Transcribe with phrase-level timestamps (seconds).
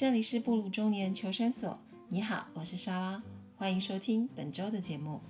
[0.00, 1.76] 这里是布鲁中年求生所。
[2.06, 3.20] 你好，我是莎拉，
[3.56, 5.20] 欢迎收听本周的节目。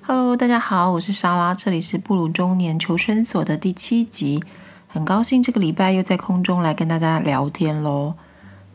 [0.00, 4.42] Hello，大家好，我是莎拉，这里是布鲁中年求生所的第七集。
[4.88, 8.14] 很高兴这个礼拜又在空中来跟大家聊天喽。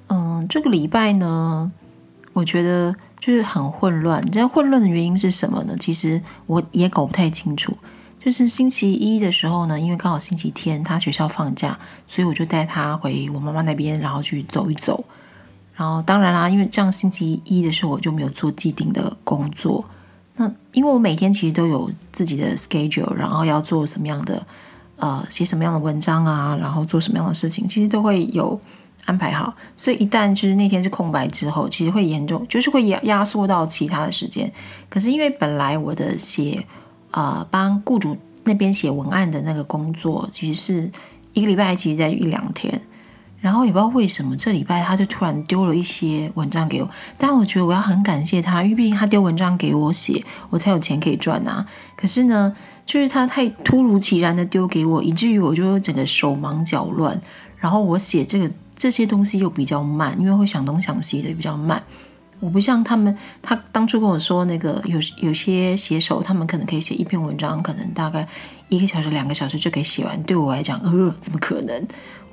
[0.09, 1.71] 嗯，这个礼拜呢，
[2.33, 4.23] 我觉得就是很混乱。
[4.23, 5.75] 你知道混乱的原因是什么呢？
[5.79, 7.75] 其实我也搞不太清楚。
[8.25, 15.05] 就是星期一的时候呢，因为刚好星期天他学校放假，所以我就带他回我妈妈那边，然后去走一走。
[15.75, 19.85] 然后当然啦，因为这样星期一的时候我就没有做既定的工作。
[20.37, 24.43] 那因为我每天其实都有自己的 schedule，然后要做什么样的
[24.97, 28.59] 呃写什么样的文章啊，然后做什么样的事情，其实都会有
[29.05, 29.53] 安排好。
[29.77, 34.51] 所以一旦就是那天是空白之后，其实会严重就是会压压缩到其他的时间。
[34.89, 36.65] 可是因为本来我的写。
[37.15, 40.91] 啊，帮雇主那边写文案的那个工作，其实是
[41.31, 42.81] 一个礼拜，其实在一两天。
[43.39, 46.89] 然后也不知道为什么，这礼拜他就突然丢了一些文章给我。
[47.17, 51.65] 但我觉得我要很感谢他，因为毕竟他丢文章给我写，我才有钱可以赚啊。
[51.95, 52.53] 可是呢，
[52.85, 57.17] 就是他太突如其来的丢给我，以至于我就整个手忙脚乱。
[57.57, 61.81] 然后我写这个这些东西又比较慢，因为会想东想西的比较慢。
[62.45, 68.27] 我不像他们，他当初跟我说那个有有些写手，他们可能可以写一篇文章，可能大概
[68.69, 70.21] 一个小时、两个小时就可以写完。
[70.23, 71.83] 对我来讲，呃，怎么可能？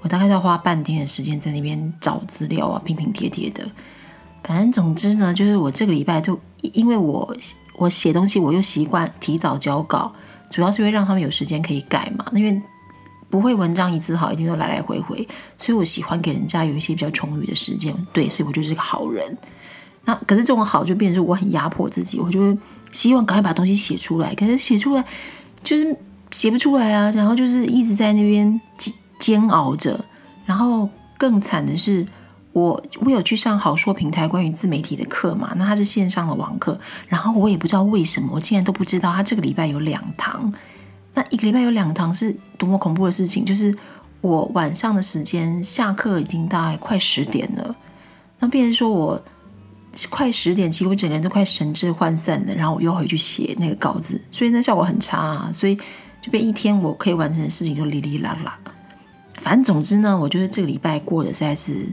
[0.02, 3.66] 我大概要花半天的时间在那边找资料啊，拼拼贴贴的。
[4.44, 7.34] 反正总之呢，就是我这个礼拜就因为我
[7.76, 10.12] 我写东西，我又习惯提早交稿，
[10.50, 12.26] 主要是会让他们有时间可以改嘛。
[12.34, 12.60] 因为
[13.30, 15.26] 不会文章一字好，一定都来来回回，
[15.58, 17.94] 所以我喜欢给人家有一些比较充裕的时间。
[18.12, 19.34] 对，所以我就是个好人。
[20.04, 22.56] 那可是这种好就变成我很压迫自己，我就
[22.90, 25.04] 希望赶快把东西写出来，可是写出来
[25.62, 25.96] 就是
[26.32, 30.04] 写不出来啊，然后就是一直在那边煎煎熬着，
[30.44, 32.04] 然后更惨的是，
[32.52, 36.76] 我我有去上好说平台关于自媒体的课嘛，那它是线上的网课，
[37.06, 40.52] 然后我也不知道为什么，我竟然都不知道他这个礼拜有两堂，
[41.14, 43.72] 那一个礼拜有两堂是多么恐怖的事情，就是
[44.20, 47.76] 我晚上的时间下课已经大概快十点了，
[48.40, 49.22] 那变成说我。
[50.10, 55.76] 快十点，其实我整个人都快神志涣散了，然后我又回去写那个稿子，所以那效果很差，啊，所以
[56.20, 58.58] 就变一天我可以完成的事情就哩哩啦啦。
[59.38, 61.86] 反正总之呢，我觉得这个礼拜过得实在是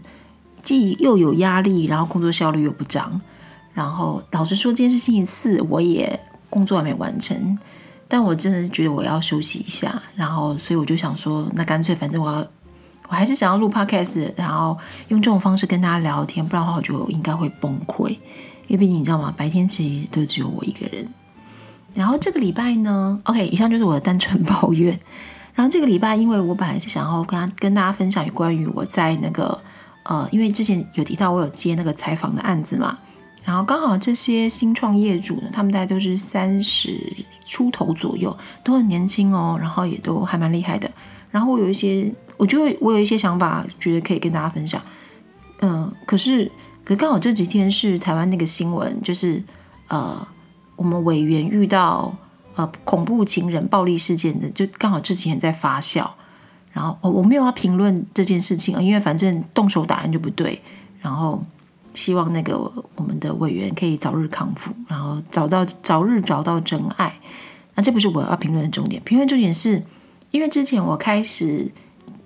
[0.61, 3.19] 既又有压力，然后工作效率又不涨。
[3.73, 7.57] 然后老实说，今天是星期四，我也工作还没完成，
[8.07, 12.47] 但我真的觉得我要休息一下，然后所以我就想说，那干脆反正我要。
[13.09, 14.77] 我还是想要录 podcast，然后
[15.07, 18.09] 用这种方式跟大家聊天，不然的话我就应该会崩溃。
[18.67, 19.33] 因为毕竟你知道吗？
[19.35, 21.11] 白天其实都只有我一个人。
[21.95, 24.97] 然后这个礼拜呢，OK，以上就是我的单纯抱怨。
[25.55, 29.59] 然后这个礼拜，因为我本来是想要跟跟大家分享有关于我在那个
[30.03, 32.95] 呃，因为之前有提到我有接那个采访的案子嘛，
[33.43, 37.11] 然后刚好这些新创业主呢，他们大概都是三十
[37.43, 40.89] 出头左右，都很年轻哦，然后也都还蛮厉害的。
[41.31, 42.13] 然后我有一些。
[42.39, 44.81] 我就我有一些想法，觉得可以跟大家分享。
[45.59, 46.49] 嗯，可是
[46.85, 49.43] 可刚好这几天是台湾那个新闻，就是
[49.89, 50.25] 呃，
[50.77, 52.15] 我们委员遇到
[52.55, 56.09] 呃恐怖情人暴力事件的，就刚好这几天在发酵。
[56.71, 60.61] 然后我我没有要评论这件事情啊，因为反正动手打人就不对。
[61.01, 61.43] 然后
[61.93, 62.57] 希望那个
[62.95, 67.13] 我们的委员可以早日康复，然后找到早日找到真爱。
[67.75, 69.83] 那这不是我要评论的重点，评论重点是
[70.31, 71.69] 因为之前我开始。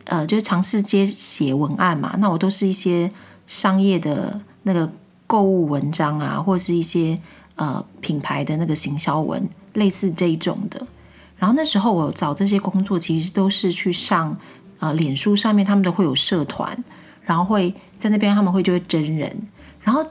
[0.05, 3.09] 呃，就是尝试接写文案嘛，那我都是一些
[3.47, 4.91] 商业的那个
[5.25, 7.17] 购物文章啊，或是一些
[7.55, 10.85] 呃品牌的那个行销文，类似这一种的。
[11.37, 14.37] 然后那时候我找这些工作，其实都是去上
[14.79, 16.83] 呃脸书上面，他们都会有社团，
[17.21, 19.47] 然后会在那边他们会就会真人。
[19.81, 20.05] 然后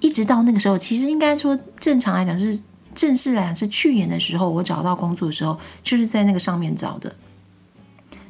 [0.00, 2.58] 一直到那个时候，其实应该说正常来讲是
[2.94, 7.14] 正式来讲是去年的时候，我找到工作的时候，就是在那个上面找的。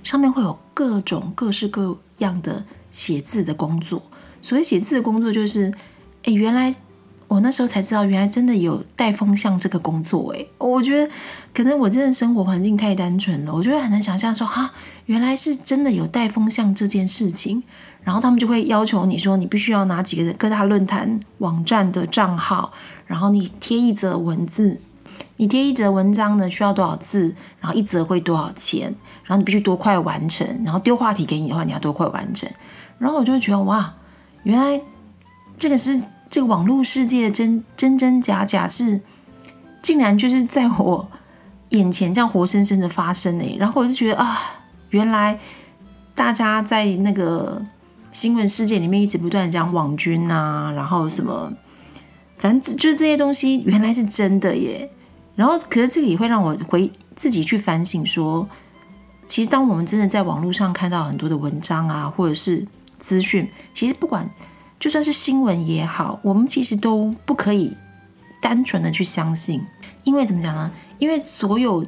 [0.08, 4.00] 上面会有各种各式各样的写字的工作。
[4.40, 5.70] 所谓写字的工作，就是
[6.22, 6.74] 哎，原来
[7.26, 10.34] 我那时候才知道，原来真的有带风向这个工作。
[10.34, 11.12] 哎，我觉得
[11.52, 14.72] 可能我真的生活环境太单纯了，我觉得很难想象说哈，
[15.04, 17.62] 原来是真的有带风向这件事情。
[18.02, 22.72] 然后他们就会要求你说，你必须要拿几个各大论坛网站的账号，
[23.04, 24.80] 然后你贴一则文字。
[25.36, 27.34] 你贴一则文章呢，需要多少字？
[27.60, 28.94] 然后一则会多少钱？
[29.28, 30.44] 然后你必须多快完成。
[30.64, 32.50] 然后丢话题给你的话，你要多快完成。
[32.98, 33.94] 然后我就觉得哇，
[34.42, 34.82] 原来
[35.56, 39.00] 这个是这个网络世界的真真真假假是，
[39.80, 41.08] 竟然就是在我
[41.68, 43.54] 眼前这样活生生的发生哎。
[43.56, 44.40] 然后我就觉得啊，
[44.90, 45.38] 原来
[46.14, 47.62] 大家在那个
[48.10, 51.52] 新闻世界里面一直不断讲网军啊，然后什么，
[52.38, 54.90] 反正就是这些东西原来是真的耶。
[55.36, 58.48] 然后，可是这个也会让我回自己去反省，说，
[59.28, 62.66] 其实当我们真的在网络上看到很多的文章啊，或者是
[62.98, 64.28] 资讯，其实不管
[64.80, 67.76] 就算是新闻也好，我们其实都不可以
[68.40, 69.60] 单纯的去相信，
[70.02, 70.72] 因为怎么讲呢？
[70.98, 71.84] 因为所有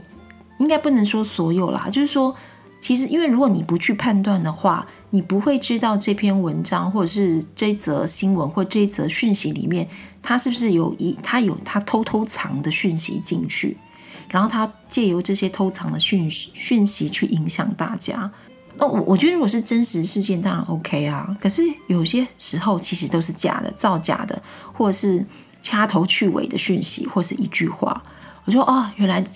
[0.59, 2.35] 应该不能说所有啦，就是说，
[2.79, 9.89] 其实因为如果你不去判断的话，你不会知道这篇文章或者是这则新闻或这一则讯息里面。
[10.23, 13.79] 它是不是有一它有它偷偷藏的讯息进去，
[14.31, 18.31] 然后他借由这些偷藏的讯讯息去影响大家？
[18.77, 21.37] 那我我觉得如果是真实事件，当然 OK 啊。
[21.41, 24.41] 可是有些时候其实都是假的、造假的，
[24.73, 25.27] 或者是
[25.61, 28.03] 掐头去尾的讯息，或是一句话。
[28.45, 29.31] 我说哦，原来就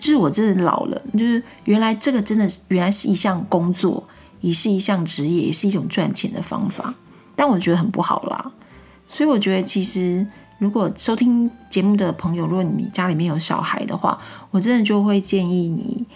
[0.00, 4.02] 是我真的老了，就是原来这个真的原来是一项工作，
[4.40, 6.94] 也是一项职业，也是一种赚钱的方法。
[7.36, 8.52] 但我觉得很不好啦。
[9.08, 10.26] 所以我觉得，其实
[10.58, 14.18] 如果收听节目的朋友，如果你家里面有小孩的话，
[14.50, 16.06] 我真的就会建议你，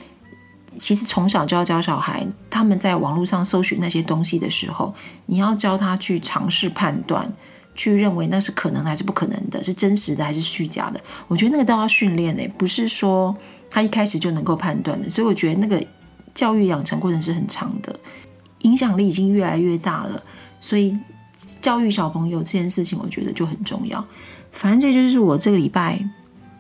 [0.79, 4.95] 其实从小就要教小孩，他们在网络上搜寻那些东西的时候，
[5.27, 7.31] 你要教他去尝试判断，
[7.75, 10.99] 去认为那是可能还是不可能的，是真实的还是虚假的。
[11.29, 13.37] 我觉得那个都要训练诶，不是说
[13.69, 15.11] 他一开始就能够判断的。
[15.11, 15.87] 所以我觉得那个
[16.35, 17.95] 教育养成过程是很长的，
[18.61, 20.23] 影响力已经越来越大了，
[20.59, 20.97] 所以。
[21.59, 24.05] 教育小朋友这件事情，我觉得就很重要。
[24.53, 25.99] 反正这就是我这个礼拜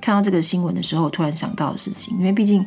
[0.01, 2.17] 看到这个新闻的时候，突然想到的事情。
[2.19, 2.65] 因为毕竟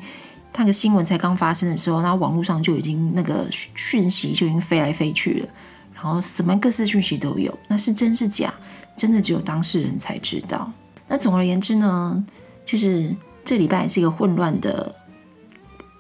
[0.56, 5.50] 那个新闻才刚发生的时候，那网络上就已经那个讯息就已经飞来飞去了，
[5.96, 7.58] 然后什么各式讯息都有。
[7.68, 8.54] 那是真是假，
[8.96, 10.72] 真的只有当事人才知道。
[11.08, 12.24] 那总而言之呢，
[12.66, 14.94] 就是这礼拜是一个混乱的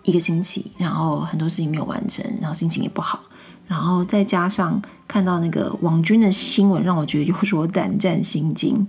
[0.03, 3.19] 一个星期，然后很多事情没有完成，然后心情也不好。
[3.65, 8.87] 然后再加上看到那个网军的新闻，让我觉得有所胆战心惊。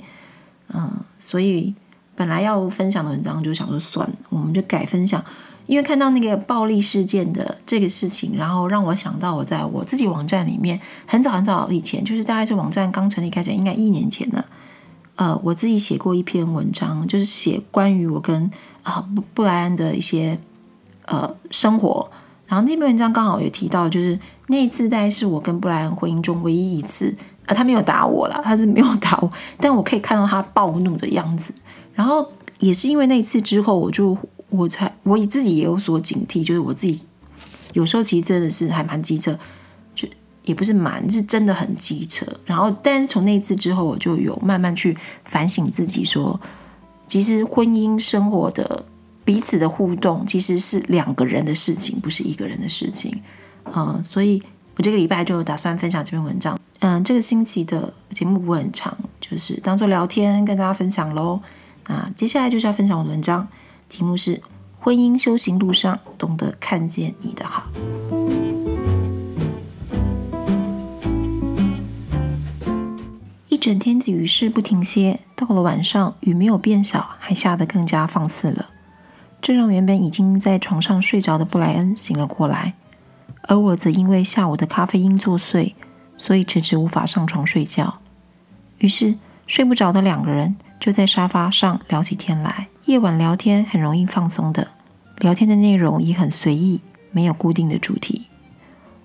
[0.73, 1.75] 嗯，所以
[2.15, 5.25] 本来要分享的文章就想说算了，我们就改分享。
[5.67, 14.45] 因为看到那个暴力事件的这个事情，然后让我想到我在我自己网站里面很早很早以前，就是大概是网站刚成立开始，应该一年前了。
[15.17, 18.51] 呃，我自己写过一篇文章，就是写关于我跟
[18.83, 20.39] 啊布布莱恩的一些
[21.07, 22.11] 呃生活。
[22.47, 24.19] 然后那篇文章刚好也提到，就是
[24.49, 27.17] 那一次大概是我跟布莱恩婚姻中唯一一次，
[27.47, 31.55] 啊，他没有打我了，他是没有打我，但我可以看到他暴怒的样子。
[31.95, 34.17] 然后也是因为那次之后，我就
[34.51, 37.05] 我才我自己也有所警惕，就是我自己
[37.73, 39.39] 有时候其实真的是还蛮机车，
[39.95, 40.09] 就
[40.45, 42.27] 也不是蛮，是真的很机车。
[42.47, 46.41] 然后，但是从那次之后，我就有慢慢去反省自己，说
[47.07, 48.85] 其实婚姻生活的。
[49.27, 53.23] 彼此的互动其实是两个人的事情，不是一个人的事情。
[53.75, 54.43] 嗯，所以
[54.77, 56.61] 我这个礼拜就打算分享这篇文章。
[56.87, 61.41] 嗯，这个星期的节目不会很长，就是当做聊天跟大家分享喽。
[61.87, 63.49] 那接下来就是要分享我的文章，
[63.89, 64.37] 题目是
[64.79, 67.65] 《婚姻修行路上懂得看见你的好》。
[73.49, 78.69] 一整天的雨势不停歇，到了晚上，雨没有变小，还下得更加放肆了。
[79.41, 82.75] 这让原本已经在床上睡着的布莱恩醒了过来，
[83.45, 85.73] 而我则因为下午的咖啡因作祟，
[86.17, 87.99] 所以迟迟无法上床睡觉。
[88.79, 89.17] 于是
[89.47, 92.69] 睡不着的两个人就在沙发上聊起天来。
[92.87, 94.69] 夜晚聊天很容易放松的，
[95.19, 96.81] 聊天的内容也很随意，
[97.13, 98.27] 没有固定的主题。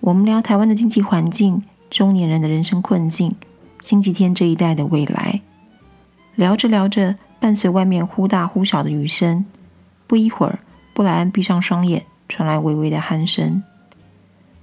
[0.01, 3.35] 我们聊台湾的经济环境、中年人的人生困境、
[3.79, 5.41] 星期天这一代的未来。
[6.35, 9.45] 聊着聊着，伴随外面忽大忽小的雨声。
[10.07, 10.59] 不一会儿，
[10.93, 13.63] 布莱恩闭上双眼，传来微微的鼾声。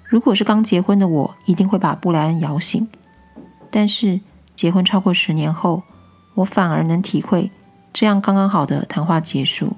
[0.08, 2.88] 如果是刚结婚的我，一定会把布莱恩摇醒。
[3.70, 4.20] 但是
[4.54, 5.82] 结婚超过十年后，
[6.34, 7.50] 我反而能体会
[7.92, 9.76] 这样刚刚好的谈话结束。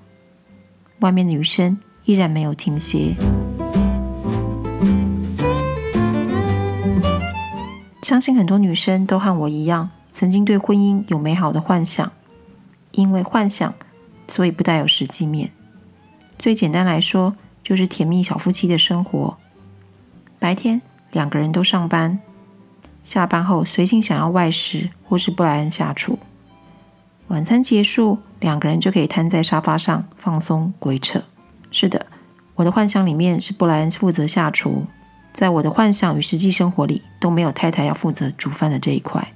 [1.01, 3.15] 外面的雨声依然没有停歇。
[8.03, 12.13] 相信很多女生都和我一样，曾经对婚姻有美好的幻想，
[12.93, 13.75] 因为幻想，
[14.27, 15.53] 所以不带有实际面。
[16.39, 19.39] 最简单来说，就是甜蜜小夫妻的生活。
[20.39, 20.81] 白天
[21.13, 22.19] 两个人都上班，
[23.03, 26.19] 下班后随性想要外食或是布莱恩下厨。
[27.29, 31.25] 晚餐结束，两个人就可以瘫在沙发上放松鬼扯。
[31.71, 32.07] 是的，
[32.55, 34.87] 我的幻想里面是布莱恩负责下厨，
[35.33, 39.33] 在我的幻想与实际生活里都没有太太要负责煮饭的这一块。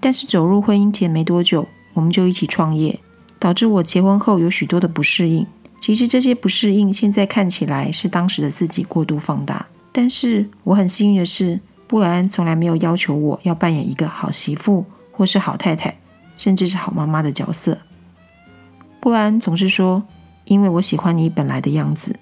[0.00, 3.00] 但是走入婚姻前没多久，我们就一起创业，
[3.38, 5.46] 导致我结婚后有许多的不适应。
[5.78, 9.66] 其实这些不适应，现在看起来是当时的自己过度放大。
[9.96, 15.96] 但是我很幸运的是，布莱恩从来没有要求我要扮演一个好媳妇，或是好太太，
[16.36, 17.78] 甚至是好妈妈的角色。
[18.98, 20.02] 布莱恩总是说
[20.46, 22.16] ：“因为我喜欢你本来的样子。”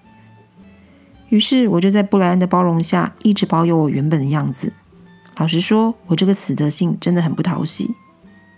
[1.31, 4.75] 于是我就在布莱恩的包容下，一直保有我原本的样子。
[5.39, 7.95] 老实说，我这个死德性真的很不讨喜。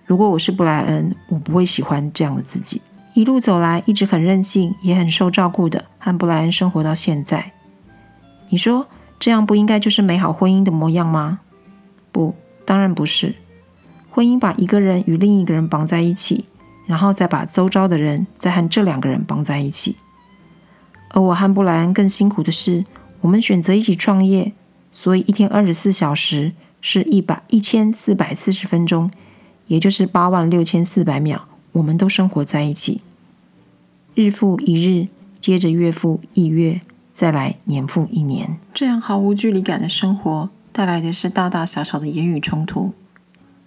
[0.04, 2.82] 如果我是布莱恩，我不会喜欢这样的自己。
[3.14, 7.52] 一路走来，一直很任性，也很受照顾的，和布莱恩生活到现在。
[8.48, 8.86] 你说
[9.24, 11.40] 这样不应该就是美好婚姻的模样吗？
[12.12, 12.34] 不，
[12.66, 13.36] 当然不是。
[14.10, 16.44] 婚姻把一个人与另一个人绑在一起，
[16.84, 19.96] 然后再把周遭的人再和这两个人绑在一起。
[21.08, 22.84] 而我和布莱恩更辛苦的是，
[23.22, 24.52] 我们选择一起创业，
[24.92, 26.52] 所以一天二十四小时
[26.82, 29.10] 是一百一千四百四十分钟，
[29.68, 33.00] 也就是八万六千四百秒，我们都生活在一起，
[34.14, 35.08] 日复一日，
[35.40, 36.78] 接着月复一月，
[37.14, 42.92] 再来年复一年，这样毫无距离感的生活，带来的是大大小小的言语冲突，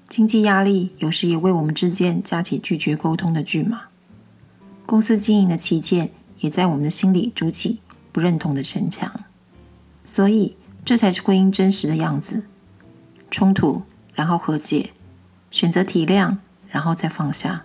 [0.07, 3.83] 经济压力有时也为我们之间架起拒绝沟通的巨马，
[4.85, 6.11] 公司经营的旗舰。
[6.39, 7.79] 也在我们的心里筑起
[8.11, 9.11] 不认同的城墙，
[10.03, 12.43] 所以这才是婚姻真实的样子：
[13.31, 13.81] 冲突，
[14.13, 14.91] 然后和解，
[15.49, 16.37] 选择体谅，
[16.69, 17.63] 然后再放下，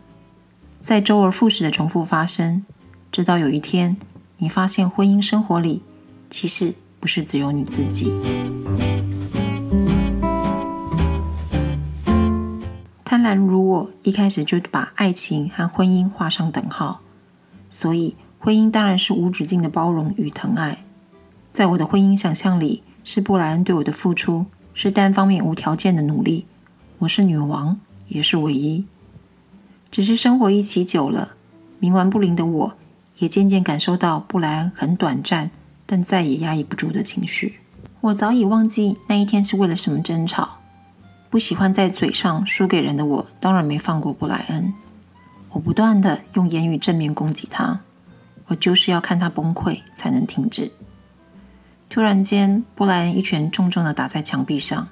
[0.81, 2.65] 再周而复始的重复发生，
[3.11, 3.99] 直到有一天，
[4.43, 5.85] 你发现婚姻生活里
[6.29, 8.11] 其实不是只有你自己。
[13.05, 17.01] 贪婪如我，一开始就把爱情和婚姻画上等号，
[17.71, 18.17] 所以。
[18.41, 20.85] 婚姻当然是无止境的包容与疼爱，
[21.49, 26.47] 在我的婚姻想象里，是布莱恩对我的付出，是单方面无条件的努力。
[26.99, 28.85] 我是女王，也是唯一。
[29.93, 31.37] 只是生活一起久了，
[31.81, 32.75] 冥顽不灵的我，
[33.23, 35.49] 也渐渐感受到布莱恩很短暂，
[35.87, 37.61] 但再也压抑不住的情绪。
[38.01, 40.59] 我早已忘记那一天是为了什么争吵。
[41.31, 44.75] 不喜欢在嘴上输给人的我，当然没放过布莱恩。
[45.51, 47.81] 我不断的用言语正面攻击他。
[48.47, 50.73] 我就是要看他崩溃才能停止。
[51.89, 54.89] 突然间，布莱恩一拳重重的打在墙壁上，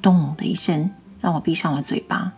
[0.00, 0.88] 咚的一声，
[1.20, 2.32] 让我闭上了嘴巴。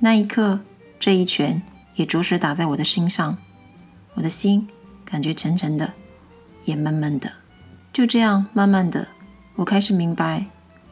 [0.00, 0.60] 那一刻，
[0.98, 1.62] 这一拳
[1.94, 3.38] 也着实打在我的心上，
[4.14, 4.66] 我的心
[5.04, 5.92] 感觉沉沉的，
[6.64, 7.32] 也闷闷的。
[7.92, 9.08] 就这样，慢慢的，
[9.56, 10.46] 我开始明白，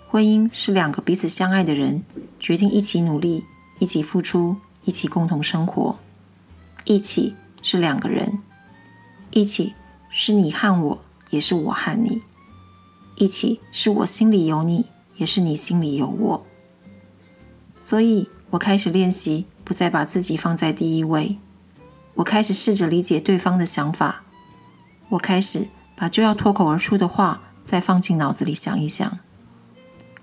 [0.09, 2.05] 婚姻是两个彼此相爱的人
[2.38, 3.45] 决定一起努力，
[3.79, 5.99] 一起付出，一起共同生活，
[6.85, 7.35] 一起。
[7.64, 8.41] 是两个人
[9.31, 9.75] 一起，
[10.11, 12.23] 是你和我，也是我和你
[13.14, 16.47] 一起，是我心里有你，也是你心里有我。
[17.79, 21.38] 所以我开始练习，不再把自己放在第一位。
[22.14, 24.23] 我开始试着理解对方的想法。
[25.09, 29.19] 我开始把就要脱口而出的话再放进脑子里想一想。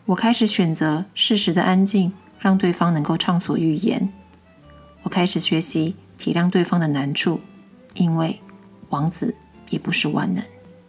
[0.06, 4.12] 我开始选择适时的安静，让对方能够畅所欲言。
[5.04, 5.96] 我开始学习。
[6.20, 7.40] 体谅对方的难处，
[7.94, 8.42] 因为
[8.90, 9.34] 王子
[9.70, 10.44] 也不是万能。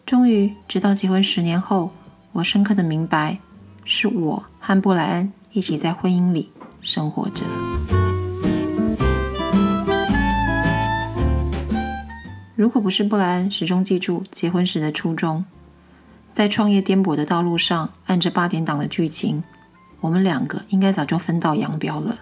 [0.04, 1.92] 终于，直到结婚十年后，
[2.33, 3.38] 我深刻的明白，
[3.85, 6.50] 是我和布莱恩一起在婚姻里
[6.83, 7.45] 生活着。
[12.61, 15.47] 如果不是布莱恩始终记住结婚时的初衷，
[16.31, 19.43] 在创业颠簸的道路上，按着八点档的剧情，
[20.02, 22.19] 我们两个应该早就分道扬镳了。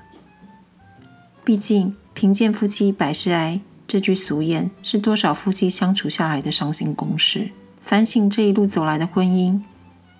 [1.45, 1.97] 毕竟。
[2.15, 7.51] 贫贱夫妻百事哀，这句俗谚是多少夫妻相处下来的伤心公式。
[7.83, 9.61] 反省这一路走来的婚姻，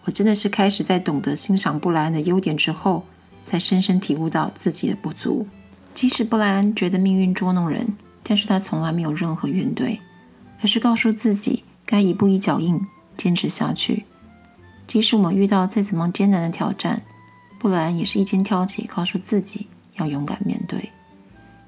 [0.05, 3.05] 我真的是开始在懂得欣赏布莱恩的优点之后，
[3.45, 5.47] 才深深体悟到自己的不足。
[5.95, 7.87] 即使布莱恩觉得命运捉弄人，
[8.23, 9.99] 但是他从来没有任何怨怼，
[10.61, 12.81] 而是告诉自己该一步一脚印
[13.17, 14.05] 坚持下去。
[14.87, 17.03] 即使我们遇到再怎么艰难的挑战，
[17.59, 20.91] 布莱恩也是一肩挑起，告诉自己要勇敢面对。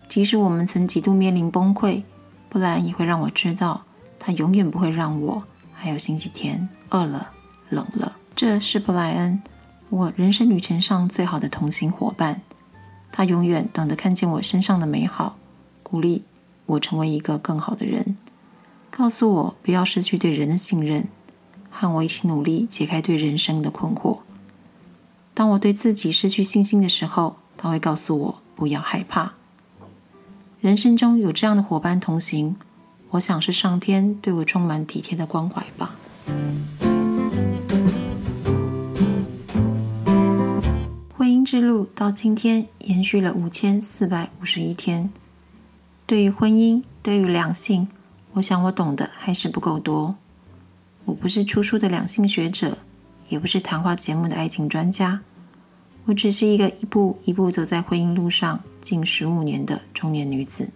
[0.09, 2.03] 即使我们曾几度面临崩溃，
[2.49, 3.83] 布莱恩也会让我知道，
[4.19, 5.43] 他永远不会让我
[5.73, 7.31] 还有星期天饿了、
[7.69, 8.17] 冷了。
[8.35, 9.43] 这是布莱恩，
[9.91, 12.41] 我人生旅程上最好的同行伙伴。
[13.13, 15.37] 他永远等着看见我身上的美好，
[15.83, 16.25] 鼓励
[16.65, 18.17] 我成为一个更好的人，
[19.01, 21.09] 告诉我不要失去对人的信任，
[21.71, 24.19] 和我一起努力解开对人生的困惑。
[25.33, 29.33] 当我对自己失去信心的时候，他会告诉我不要害怕。
[30.61, 32.57] 人生中有这样的伙伴同行，
[33.13, 35.97] 我想是上天对我充满体贴的关怀吧。
[41.17, 45.11] 婚姻之路到今天延续了五千四百五十一天，
[46.05, 47.89] 对于婚姻，对于两性，
[48.33, 50.15] 我想我懂得还是不够多。
[51.05, 52.79] 我不是出书的两性学者，
[53.29, 55.21] 也不是谈话节目的爱情专家，
[56.05, 60.71] 我只是一个一步一步走在婚姻路上近十五年的中年女子。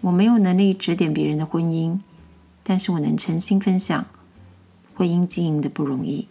[0.00, 1.98] 我没有能力指点别人的婚姻，
[2.62, 4.06] 但是我能诚心分享
[4.94, 6.28] 婚姻经营的不容易。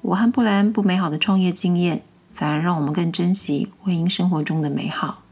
[0.00, 2.02] 我和布兰不美好的创业经验，
[2.32, 5.22] 反而让我们更珍惜婚姻生活中的美好。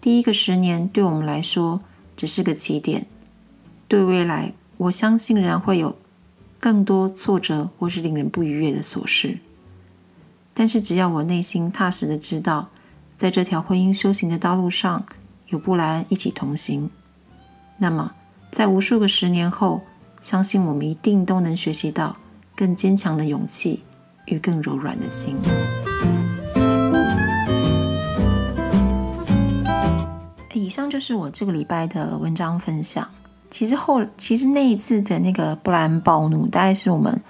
[0.00, 1.80] 第一个十年对我们来说
[2.18, 3.06] 只是个起点，
[3.86, 4.52] 对未来。
[4.76, 5.96] 我相信仍然会有
[6.58, 9.38] 更多挫折或是令人不愉悦的琐事，
[10.52, 12.70] 但是只要我内心踏实的知道，
[13.16, 15.06] 在这条婚姻修行的道路上
[15.46, 16.90] 有布莱恩一起同行，
[17.78, 18.14] 那么
[18.50, 19.82] 在无数个十年后，
[20.20, 22.16] 相信我们一定都能学习到
[22.56, 23.84] 更坚强的勇气
[24.26, 25.36] 与更柔软的心。
[30.58, 33.08] 以上就是我这个礼拜的文章分享。
[33.50, 37.20] 其实后，其实那一次的那个布兰暴怒，大概是我们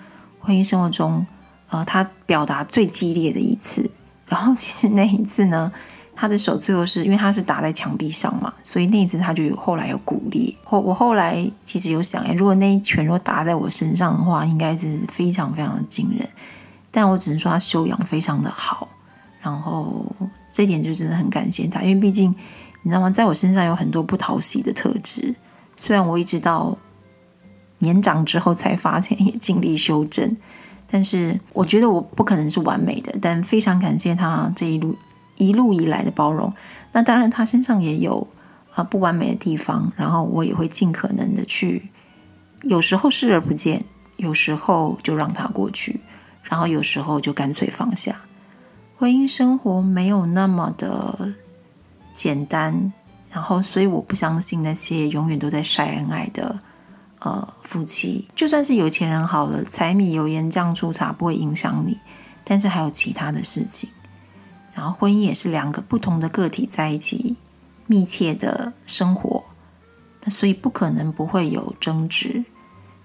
[0.40, 1.24] 婚姻生活中，
[1.70, 3.88] 呃，他表达最激烈的一次。
[4.26, 5.70] 然后，其实那一次呢，
[6.16, 10.52] 他的手最后是因为他是打在墙壁上嘛，所以那一次他就有后来有骨裂。
[10.64, 16.28] 后我后来其实有想，哎，如果那一拳如果打在我身上的话，应该是非常非常的惊人。
[16.90, 18.88] 但我只能说他修养非常的好，
[19.40, 20.04] 然后
[20.52, 22.34] 这一点就真的很感谢他，因为毕竟
[22.88, 25.34] 你知道吗，在我身上有很多不讨喜的特质。
[25.76, 26.78] 虽然我一直到
[27.80, 30.34] 年长之后才发现，也尽力修正，
[30.90, 34.96] 但是我觉得我不可能是完美的，但非常感谢他这一路
[35.36, 36.50] 一路以来的包容。
[36.92, 38.26] 那当然，他身上也有
[38.72, 41.90] 啊不完美的地方，然后我也会尽可能的去，
[42.62, 43.84] 有时候视而不见，
[44.16, 46.00] 有时候就让他过去，
[46.42, 48.16] 然后有时候就干脆放下。
[48.96, 51.34] 婚姻生活没有那么的
[52.18, 52.92] 简单。
[53.30, 56.58] 然后，所以我不相信那些永远都在晒恩爱的
[57.20, 61.98] 呃夫妻，就算是有钱人好了，柴米油盐酱醋茶不会影响你，
[62.42, 63.90] 但是还有其他的事情。
[64.74, 67.36] 然后，婚姻也是两个不同的个体在一起
[67.86, 69.44] 密切的生活，
[70.24, 72.44] 那所以不可能不会有争执，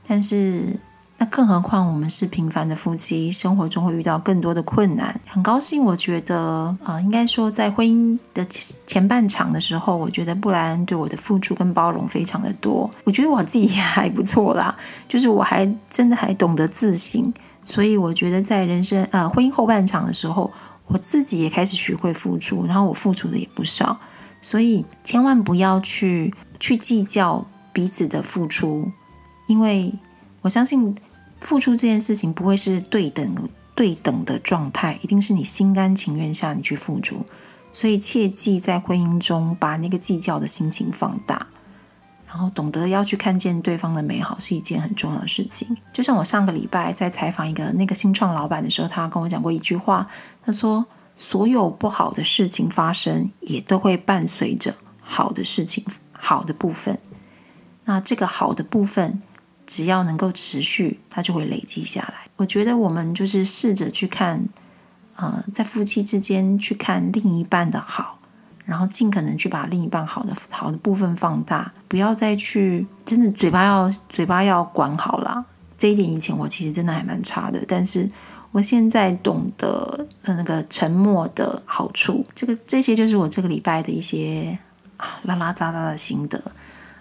[0.07, 0.79] 但是。
[1.19, 5.21] 那更何况我们是平凡的夫妻，生活中会遇到更多的困难。
[5.27, 8.43] 很高兴，我觉得，呃，应该说在婚姻的
[8.87, 12.89] 前半场的时候，我觉得布莱恩对我的付出跟包容非常的多。
[13.03, 14.75] 我觉得我自己也还不错啦，
[15.07, 17.31] 就是我还真的还懂得自省。
[17.63, 20.51] 所以我觉得在人生呃婚姻后半场的时候，
[20.87, 23.97] 我自己也开始学会付出，然后我付出的也不少。
[24.41, 28.91] 所以千万不要去去计较彼此的付出，
[29.47, 29.93] 因为。
[30.43, 30.95] 我相信
[31.41, 33.35] 付出这件事情不会是对等
[33.73, 37.25] 对等的状态，一定是你心甘情愿下你去付出。
[37.71, 41.47] 所以切记在婚姻中把那个计较的心情放大，
[42.27, 45.75] 然后懂得要去看见对方的美好是一件很重要的事情。
[45.91, 50.07] 就像我上个礼拜在采访一个那个新创老板的时候，他跟我讲过一句话，
[50.45, 50.85] 他说
[51.17, 56.99] ：“所有不好的事情发生，也都会伴随着好的事情，好的部分。
[57.85, 59.19] 那这个好的部分。”
[59.65, 62.27] 只要能够持续，它就会累积下来。
[62.37, 64.47] 我觉得我们就是试着去看，
[65.15, 68.19] 呃，在夫妻之间去看另一半的好，
[68.65, 75.45] 然后尽可能去把另一半好的好的部分放大，不要再去真的嘴巴要嘴巴要管好了。
[75.77, 78.09] 这一点以前我其实真的还蛮差的，但是
[78.51, 82.25] 我现在懂得的那个沉默的好处。
[82.33, 84.57] 这个这些就是我这个礼拜的一些
[84.97, 86.41] 啊拉拉杂杂的心得。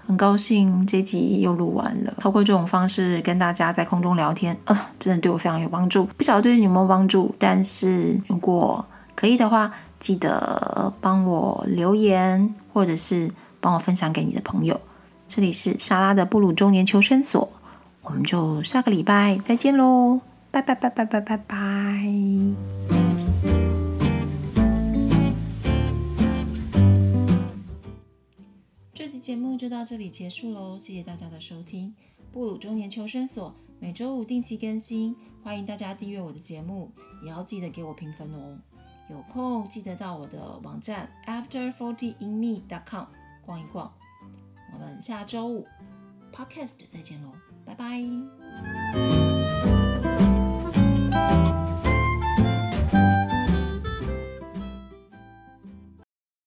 [0.06, 6.04] 很高兴这集又录完了，透过这种方式跟大家在空中聊天，啊，真的对我非常有帮助。
[6.16, 8.84] 不晓得对你有没有帮助，但是如果
[9.14, 14.80] 可以的话，记得帮我留言，或者是帮我分享给你的朋友。
[15.28, 17.48] 这里是莎拉的布鲁中年求生所，
[18.02, 22.81] 我们就下个礼拜再见喽，拜拜拜拜拜拜拜。
[29.22, 31.94] 节目就到这里结束喽，谢谢大家的收听。
[32.32, 36.90] 布鲁中年求生所每周五定期更新，欢迎大家订阅我的节目，
[37.22, 38.58] 也要记得给我评分哦。
[39.08, 43.04] 有空记得到我的网站 afterfortyinme.com
[43.46, 43.92] 逛一逛。
[44.72, 45.64] 我们下周五
[46.34, 47.30] Podcast 再见喽，
[47.64, 48.02] 拜拜。